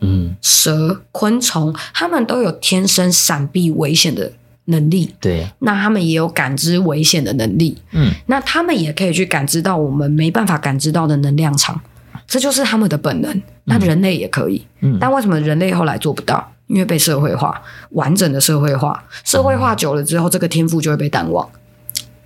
[0.00, 4.32] 嗯，蛇、昆虫，它们都有天生闪避危险的
[4.64, 5.14] 能力。
[5.20, 7.76] 对，那它们也有感知危险的能力。
[7.92, 11.80] 嗯，那它们也可以去感知到我们没办法感知到的能量场，
[12.26, 13.42] 这就是它们的本能。
[13.64, 16.52] 那人类也可以，嗯，但为什么人类后来做不到？
[16.68, 21.48] 因为被社会化，完整的社会化，社会化久了之后，这个天赋就会被淡忘，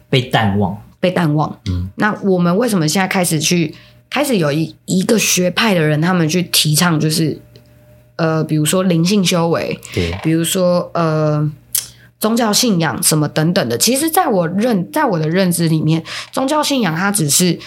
[0.09, 1.59] 被淡忘，被淡忘。
[1.69, 3.75] 嗯，那我们为什么现在开始去，
[4.11, 7.41] 开始有一一个学派的人，他们去提倡，就是
[8.17, 11.51] 呃，比如说灵性修为，对，比如说呃，
[12.19, 13.79] 宗教信仰什么等等的。
[13.79, 17.59] 其实，在我认，在我的认知里面，宗教信仰它只是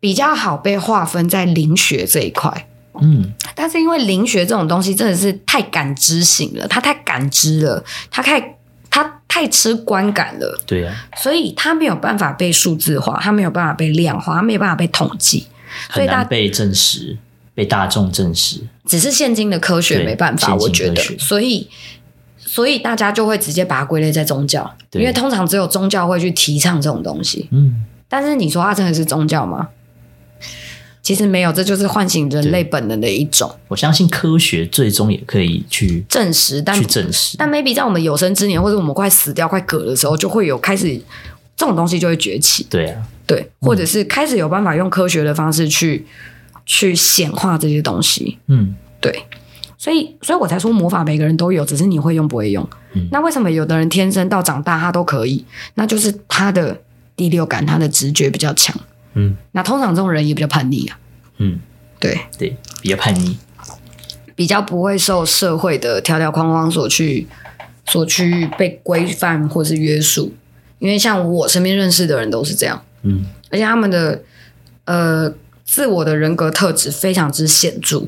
[0.00, 2.66] 比较好被划分在灵学这一块。
[3.00, 8.56] 嗯，但是因为灵学这种东西真的是太感知型了，它太感知了，它太
[8.90, 15.46] 它太吃观感了，对啊，所以它没有办法被数字化，它没有办法被量化，它没有办法被统计，
[15.90, 17.16] 所很难被证实，
[17.54, 18.60] 被大众证实。
[18.86, 21.68] 只是现今的科学没办法，我觉得所以
[22.38, 27.48] 所以大家就会直接把它归类在宗教，因为通常只有宗教会去提倡这种东西。
[27.50, 29.68] 嗯，但是你说它真的是宗教吗？
[31.00, 37.34] 其实没有，这就是唤醒人类本能的一种我相信科学最终也可以去证实，但去证实。
[37.38, 41.00] 但 maybe 在我们有生之年，或者我们快死掉、快嗝的时候，就会有开始
[41.56, 46.04] 这种东西就会崛起，对啊，对，或者是开始有办法用科学的方式去
[46.64, 49.22] 去显化这些东西，嗯，对，
[49.76, 52.66] 所以所以我才说魔法每个人都有，只是你会用不会用。
[52.94, 53.06] 嗯。
[53.12, 55.44] 那为什么有的人天生到长大他都可以？
[55.74, 56.80] 那就是他的
[57.14, 58.74] 第六感、他的直觉比较强。
[59.12, 60.98] 嗯，那通常这种人也比较叛逆啊，
[61.36, 61.60] 嗯，
[62.00, 63.36] 对，对，比较叛逆。
[64.34, 67.26] 比较不会受社会的条条框框所去
[67.84, 70.32] 所去被规范或是约束，
[70.78, 73.26] 因为像我身边认识的人都是这样，嗯。
[73.50, 74.22] 而且他们的
[74.84, 75.32] 呃
[75.64, 78.06] 自我的人格特质非常之显著，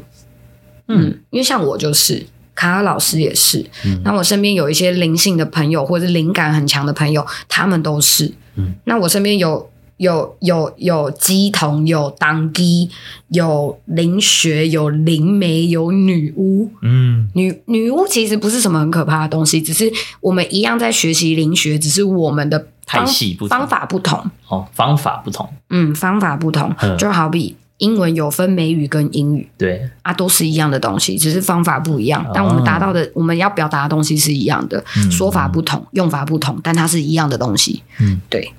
[0.89, 4.01] 嗯，因为像我就是卡卡老师也是，嗯。
[4.05, 9.69] 那我身边有一些灵性的朋友或者是灵感很强的朋友，他们都是，嗯，那我身边有。
[10.01, 12.89] 有有有鸡童，有当机，
[13.29, 16.71] 有灵学，有灵媒，有女巫。
[16.81, 17.29] 嗯。
[17.35, 24.31] 女女巫其实不是什么很可怕的东西，只是我们一样在学习灵学，只是我们的方派系不同方法不同。
[24.49, 25.49] 哦，方法不同。
[25.69, 32.27] 嗯，方法不同，嗯就好比英文有分美语跟英语对，啊，都是一样的东西，只是方法不一样。
[32.35, 37.83] 但我们达到的，我们要表达的东西是一样的，说法不同，用法不同，但它是一样的东西。
[38.01, 38.53] 嗯，对，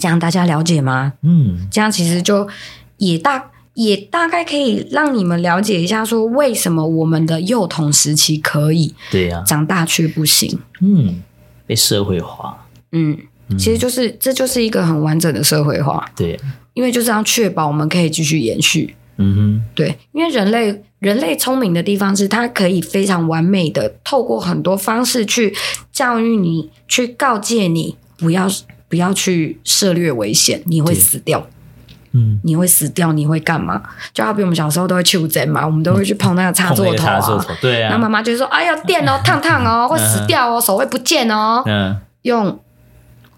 [0.00, 1.12] 这样大家了解吗？
[1.22, 2.46] 嗯这样其实就
[2.98, 10.58] 也大也大概可以让你们了解一下，说为什么我们的幼童时期可以，对呀、啊，长大却不行。
[10.80, 11.22] 嗯，
[11.66, 12.66] 被社会化。
[12.92, 13.16] 嗯，
[13.58, 16.38] 其实就是这就是一个很完整的社会化，对，
[16.72, 18.94] 因为就是要确保我们可以继续延续。
[19.16, 25.54] 嗯哼，对，因为人类人类聪明的地方是，它可以非常完美的透过很多方式去
[25.92, 28.48] 教育你，去告诫你不要
[28.88, 31.46] 不要去涉略危险，你会死掉。
[32.16, 33.82] 嗯，你会死掉，你会干嘛？
[34.12, 37.44] 就好比我们小时候都会去针嘛，我们都会去碰那个插座头碰那个插座啊。
[37.46, 37.90] 头，对啊。
[37.90, 41.62] 然后妈妈就会说：“哎呀，电哦，烫烫哦， 会死掉哦，手会不见哦。
[41.66, 42.58] 嗯，”用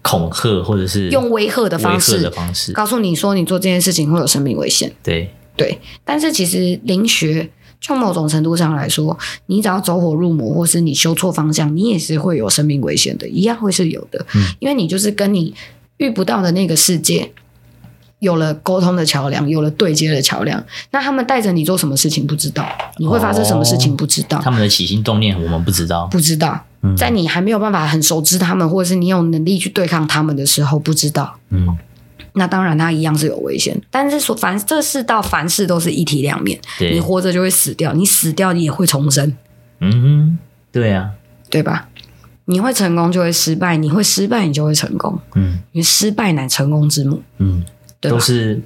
[0.07, 4.91] 恐吓或者是用威吓的方式的方式，告诉你说，你做这件事情会有生命危险。
[5.03, 7.49] 对，对，但是其实灵学
[7.81, 9.17] 从某种程度上来说，
[9.47, 14.25] 你只要走火入魔，或是你修错方向，你也是会有生命危险的，一样会是有的。
[14.33, 15.53] 嗯因为你就是跟你
[15.97, 17.31] 遇不到的那个世界
[18.19, 20.63] 有了沟通的桥梁，有了对接的桥梁。
[20.91, 26.07] 那他们带着你做什么事情不知道，你会发生什么事情不知道，他们的起心动念我们不知道。
[26.07, 26.63] 不知道。
[26.81, 31.35] 嗯在你还没有办法很熟知他们，或者是你有能力去对抗他们的时候，不知道。
[31.49, 31.67] 嗯，
[32.33, 33.75] 那当然，它一样是有危险。
[33.89, 39.35] 但是说凡这世道凡事都是一体两面，你活着就会死掉，你死掉也会重生，
[39.79, 40.37] 嗯哼，
[40.71, 41.09] 对啊，
[41.49, 41.89] 对吧？
[42.45, 47.65] 你会成功就会失败，你会失败你就会成功，嗯因为失败乃成功之母，嗯，
[47.99, 48.19] 对都？
[48.19, 48.61] 是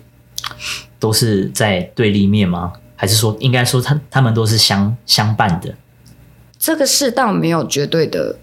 [0.99, 2.73] 都是在对立面吗？
[2.95, 5.73] 还是说应该说他他们都是相相伴的？
[6.59, 8.37] 这个世道没有绝对的，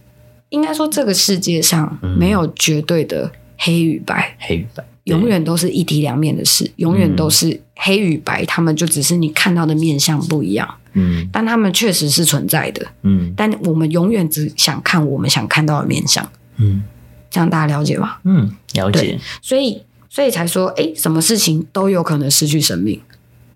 [0.48, 12.84] 应该说这个世界上没有绝对的黑与白，黑与白，永远都是一体两面的事，永远都是黑与白，他们就只是你看到的面相不一样，嗯但他们确实是存在的。
[13.02, 16.82] 嗯但我们永远只想看我们想看到的面相，嗯
[17.30, 18.16] 这样大家了解吗？
[18.24, 23.00] 嗯，了解，所以，所以才说，哎，什么事情都有可能失去生命。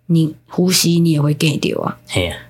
[0.06, 1.96] 你呼吸，你也会 get 丢啊；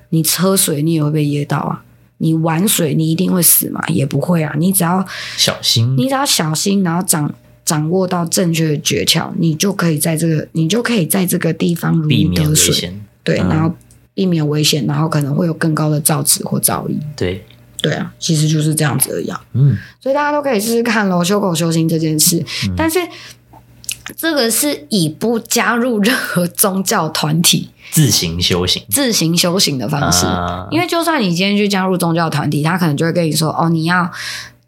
[0.09, 1.85] 你喝水，你也会被噎到啊；
[2.19, 3.81] 你玩水，你一定会死吗？
[3.89, 4.53] 也不会啊。
[4.59, 7.33] 你只要小心，你只要小心，然后掌
[7.65, 12.93] 掌握到正确的诀窍，你就可以在这个，你就可以在这个地方如鱼得水。
[13.23, 13.73] 对，嗯、然后
[14.15, 16.97] 避免危险，然后可能会有更高的造值或造诣。
[17.15, 17.45] 对，
[17.81, 19.31] 对啊，其实就是这样子而已。
[19.53, 22.45] 嗯，所以大家都可以试试看喽，修口修心这件事。
[22.67, 22.99] 嗯、但是
[24.17, 30.27] 这个是以不加入任何宗教团体，自行修行、自行修行的方式。
[30.27, 34.11] 啊、因为就算你今天去加入宗教团体，他可能就会跟你说：“哦，你要，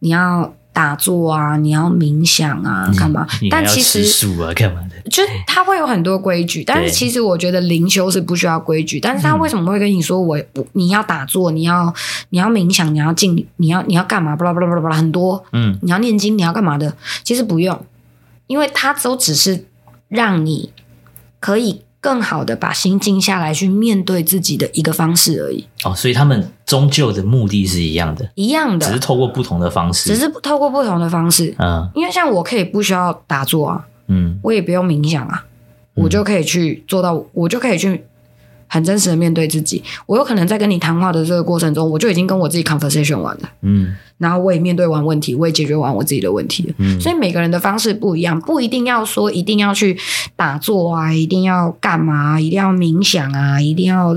[0.01, 3.25] 你要。”打坐啊，你要冥想啊，干嘛？
[3.49, 5.09] 但其实干嘛的？
[5.09, 8.99] 就他会有很多规矩，但是其实我觉得灵修是不需要规矩。
[8.99, 11.95] 但是他为什么会跟你说我，我你要打坐，你要
[12.31, 14.35] 你要冥想，你要静，你要你要干嘛？
[14.35, 16.93] 巴拉巴拉巴拉巴拉很多，嗯，你要念经，你要干嘛的？
[17.23, 17.81] 其实不用，
[18.47, 19.67] 因为它都只是
[20.09, 20.73] 让你
[21.41, 21.83] 可以。
[22.05, 25.67] 更好的把心静下来去面对自己的一个方式而已。
[25.85, 31.55] 哦，所以他们终究的目的是一样的，一样的，只是透过不同的方式，只是透过不同的方式。
[31.59, 35.47] 嗯，因为像我可以不需要打坐啊，嗯，我也不用冥想啊，
[35.95, 38.05] 我就可以去做到，我就可以去。
[38.67, 49.95] 很真实的面对自己，我有可能在跟你谈话的这个过程中，我就已经跟我自己 conversation 完了，嗯，然后我也面对完问题，我也解决完我自己的问题了，嗯，所以每个人的方式不一样，不一定要说一定要去
[50.35, 54.17] 打坐啊，一定要干嘛，一定要冥想啊，一定要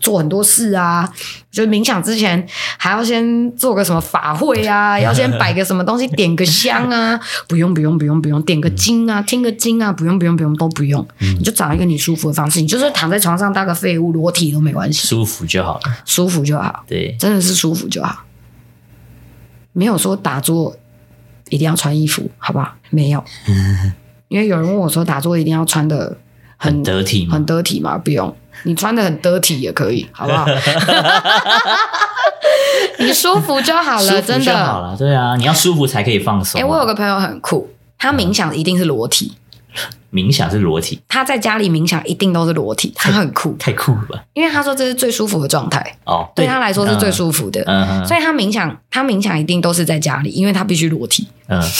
[0.00, 1.08] 做很多事啊。
[1.52, 18.14] 就冥想之前还要先做个什么法会啊，要先摆个什么东西， 点个香啊，不用不用不用不用，点个经啊，听个经啊，不用不用不用都不用，你就找一个你舒服的方式，你就是躺在床上当个废物，裸体都没关系，舒服就好了，舒服就好，对，真的是舒服就好，
[19.76, 20.74] 没有说打坐
[21.50, 22.72] 一定要穿衣服，好不好？
[22.88, 23.22] 没有，
[24.28, 26.16] 因为有人问我说打坐一定要穿的
[26.56, 27.34] 很，很得体吗？
[27.34, 27.98] 很得体吗？
[27.98, 28.34] 不用。
[28.62, 30.46] 你穿的很得体也可以，好不好？
[32.98, 34.66] 你舒服就好了，真的。
[34.66, 36.58] 好了，对啊，你要舒服才可以放松。
[36.58, 39.34] 哎、欸，我有个朋友很酷，他冥想一定是裸体。
[40.12, 44.24] 冥想是裸体，他在家里冥想一定都是裸体，他很酷，太酷了吧？
[44.34, 47.62] 因为他说这是最舒服的状态哦，对，对他来说是最舒服的。
[47.66, 51.28] 嗯嗯，所以他冥想，他冥想一定都是在家里，因为他必须裸体。
[51.48, 51.60] 嗯。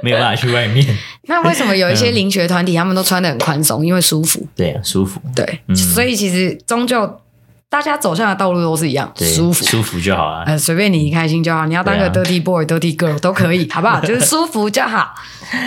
[0.00, 0.86] 没有办法去外面。
[1.22, 3.84] 那为什么有一些灵学团体他们都穿的很宽松？
[3.84, 4.46] 因为舒服。
[4.54, 5.20] 对啊，舒服。
[5.34, 7.20] 对，嗯、所以其实终究
[7.68, 10.44] 大家走向的道路都是一样，对舒服，舒服就好了。
[10.44, 11.66] 呃，随便你开心就好。
[11.66, 14.00] 你要当个 dirty boy、啊、dirty girl 都可以， 好不好？
[14.00, 15.14] 就是舒服就好，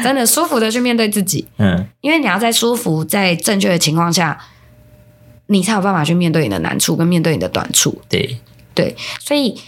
[0.04, 1.48] 真的舒服的去面对自己。
[1.58, 4.40] 嗯，因为你要在舒服、在正确的情况下，
[5.48, 8.02] 你才有办法去面对你的难处跟面对你的短处。
[8.10, 8.40] 对
[8.74, 9.60] 对，所以。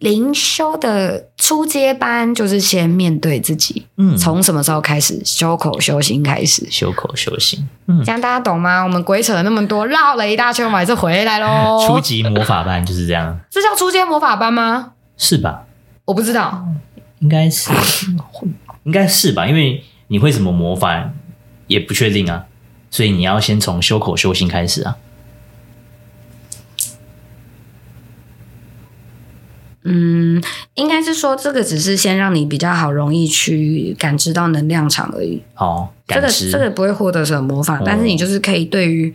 [0.00, 5.22] 灵修的初阶班就是先面对自己，嗯，从什么时候开始？
[5.24, 8.82] 修口修心开始，修口修心，嗯，这样大家懂吗？
[8.82, 11.80] 我们鬼扯了那么多，绕了一大圈，我们还是回来喽。
[11.86, 14.94] 初级魔法班就是这样，这叫初阶魔法班吗？
[15.16, 15.62] 是吧？
[16.06, 16.66] 我不知道，
[17.20, 17.70] 应该是，
[18.82, 19.46] 应该是吧？
[19.46, 21.10] 因为你会什么魔法
[21.68, 22.46] 也不确定啊，
[22.90, 24.96] 所以你要先从修口修心开始啊。
[29.90, 30.42] 嗯，
[30.74, 35.42] 应该是说这个只是先让你比较好容易去感知到能量场而已。
[35.56, 39.12] 哦，这个这个不会获得什么魔法，哦、但是你就是可以对于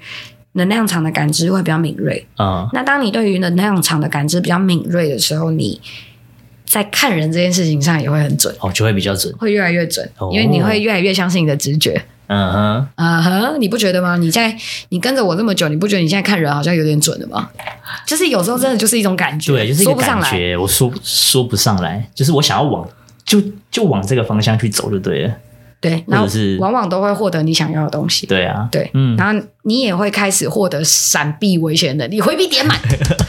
[0.53, 2.25] 能量场的感知会比较敏锐。
[2.39, 5.79] 嗯，那当你对于能量场的感知比较敏锐的时候，你
[6.65, 8.53] 在看人这件事情上也会很准。
[8.59, 12.03] 哦，就会比较准，会越来越准，哦、因为你会越来越相信你的直觉。
[12.33, 14.17] 嗯哼，嗯哼，你不觉得吗？
[14.17, 14.55] 你在
[14.89, 17.49] 你跟着我这么久，你不觉得你现在看人好像有点准了吗？
[18.07, 22.87] 就是有时候真的就是一种感觉，对，就是一个感觉，我说说不上来，就是我想要往
[23.23, 25.33] 就就往这个方向去走就对了，
[25.79, 32.77] 对，然后是往往都会获得你想要的东西，对啊，对，嗯，然后你也会开始获得闪避危险的能力，回避点满，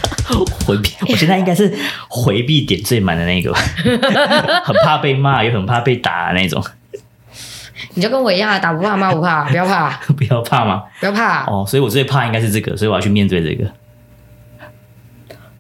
[0.67, 1.73] 回避，我现在应该是
[2.09, 3.53] 回避点最满的那个，
[4.65, 6.65] 很怕被骂，也很怕被打的那种。
[7.95, 10.83] 你就跟我一样，打不怕骂不怕， 不要怕，不要怕吗？
[11.01, 11.65] 不要怕哦。
[11.69, 13.71] 所以我最怕应该是这个，所以我要去面对这个。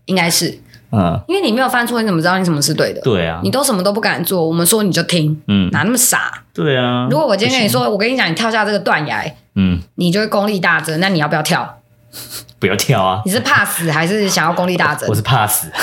[0.06, 0.58] 应该是，
[0.92, 3.00] 嗯，因为你没有犯错，你怎么知道你什么是对的？
[3.00, 6.42] 对啊，你都什么都不敢做，我们说你就听，嗯，哪那么傻？
[6.52, 7.08] 对啊。
[7.10, 11.78] 如果我今天跟你说，我跟你讲，你跳下这个断崖，嗯，你就会功力大增，那你要不要跳？
[12.60, 13.20] 不要跳啊！
[13.24, 15.08] 你是怕死还是想要功力大增？
[15.08, 15.68] 我是怕死。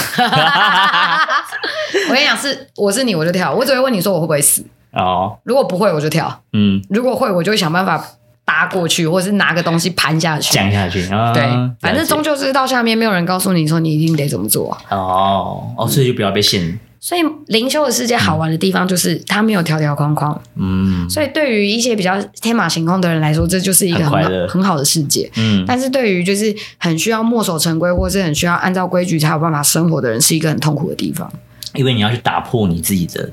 [2.07, 3.53] 我跟你讲，是我是你，我就跳。
[3.53, 4.65] 我只会问你说我会不会死。
[4.93, 8.03] 哦，如果不会我就跳，嗯，如果会我就会想办法
[8.43, 11.43] 搭过去，或者是拿个东西盘下去，降下去，哦、对，
[11.79, 14.77] 反正终究是到下面，没有人告诉你说你一定得怎么做。
[14.89, 16.79] 哦，哦，所以就不要被限。
[16.99, 31.31] 所以灵修的世界好玩的地方就是它没有条条框框，嗯，所以对于一些比较天马行空的人来说，这就是一个很好很好的世界，嗯，但是对于就是很需要墨守成规，或是很需要按照规矩才有办法生活的人，是一个很痛苦的地方，
[31.73, 33.27] 因为你要去打破你自己的。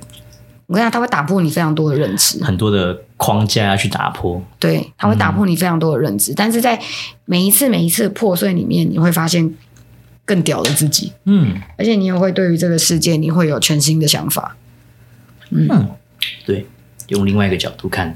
[0.69, 4.41] 我跟你讲，它会打破你非常多的认知，很多的框架要去打破。
[4.59, 6.79] 对，它会打破你非常多的认知，嗯、但是在
[7.25, 9.53] 每一次每一次破碎里面，你会发现
[10.25, 11.12] 更屌的自己。
[11.25, 14.57] 嗯，而且你也会对于这个世界，你会有全新的想法。
[15.51, 15.89] 嗯，嗯
[16.45, 16.66] 对，
[17.09, 18.14] 用另外一个角度看。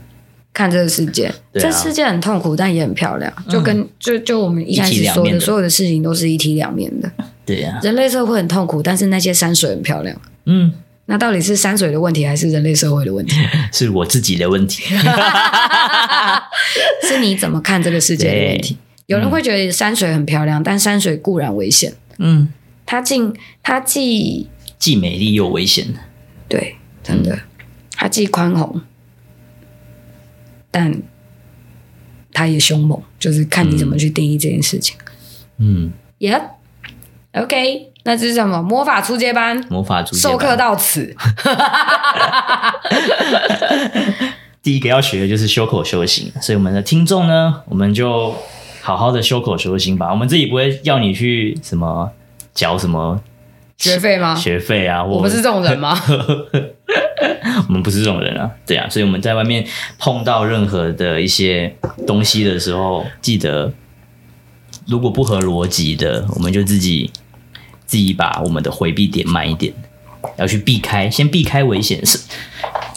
[0.55, 3.32] 看这个世界，啊、这世界很痛苦，但也很漂亮。
[3.48, 7.11] 就跟、嗯、就就我们一开始说的，所有的事情都是一体两面的。
[7.46, 10.14] 对呀、啊，人类社会很痛苦，但是那些山水很漂亮。
[10.44, 10.70] 嗯，
[11.07, 13.36] 那到底是山水的问题，还是人类社会的问题？
[13.72, 14.82] 是我自己的问题。
[17.03, 18.76] 是你怎么看这个世界的问题？
[19.07, 21.92] 有人会觉得山水很漂亮，但山水固然危险。
[22.18, 22.53] 嗯，
[22.86, 23.18] 它既
[23.62, 24.48] 它既
[24.78, 25.86] 既美丽又危险。
[26.48, 27.38] 对，真的，
[27.96, 28.80] 它既宽宏。
[30.70, 31.03] 但
[32.32, 34.96] 它也凶猛，就是看你怎么去定义这件事情。
[35.59, 38.61] 嗯，Yeah，OK，那这是什么？
[38.62, 41.14] 魔法初阶班，魔法初阶授课到此。
[44.62, 48.34] 第一个要学的就是修口修行，所以我们的听众呢，我们就
[48.80, 50.11] 好好的修口修心吧。
[50.11, 52.11] 我们自己不会要你去什么
[52.55, 53.20] 缴什么
[53.76, 54.34] 学费吗？
[54.34, 55.98] 学费啊，我们是这种人吗？
[57.68, 59.64] 我们不是这种人啊，对啊，所以我们在外面
[59.98, 61.74] 碰到任何的一些
[62.07, 63.72] 东西的时候，记得
[64.86, 67.11] 如果不合逻辑的，我们就自己
[67.93, 69.70] 自己把我们的回避点慢一点，
[70.38, 72.18] 要去避开，先避开危险，是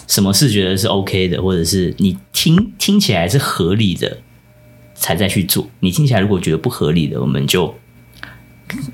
[0.08, 4.20] 什么事觉得是 OK 的，或者是你听听起来是合理的，
[4.93, 5.68] 才再去做。
[5.82, 7.76] 你听起来如果觉得不合理的，我们就。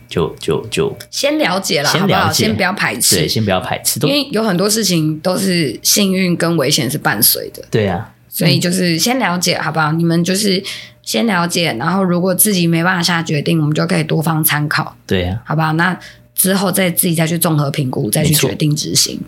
[0.10, 2.34] 就就就先了解了，先了解，好不好？
[2.34, 9.91] 先不要排斥，对，先不要排斥，因为有很多事情都是幸运跟危险是伴随的，对啊，所以就是先了解，好不好？
[9.91, 10.63] 你们就是
[11.01, 15.73] 先了解，然后如果自己没办法下决定，我们就可以多方参考，对啊，好不好？
[15.73, 15.99] 那
[16.34, 19.19] 之后再自己再去综合评估，再去决定执行，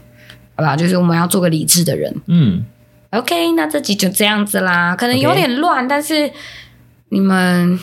[0.55, 0.75] 好不好？
[0.75, 2.63] 就是我们要做个理智的人，嗯
[3.11, 6.31] ，OK，那这集就这样子啦，可能有点乱.但是
[7.09, 7.77] 你们。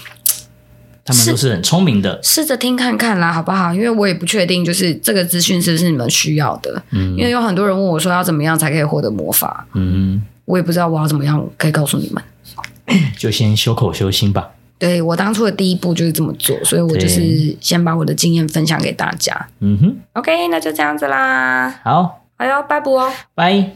[1.02, 3.74] 他们都是很聪明的，试着听看看啦，好不好？
[3.74, 6.80] 因为我也不确定，就是这个资讯是不是你们需要的。
[6.90, 9.66] 嗯，因为有很多人问我说要怎么样才可以获得魔法。
[9.74, 12.22] 嗯，我也不知道我要怎么样可以告诉你们。
[13.16, 14.50] 就先修口修心吧。
[14.78, 19.48] 对，我当初的第一步就是这么做，所以我就是先把我的经验分享给大家。
[19.60, 21.80] 嗯哼，OK，那就这样子啦。
[21.84, 23.70] 好，好哟，拜拜哦，拜。